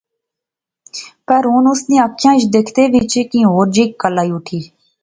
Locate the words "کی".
3.31-3.39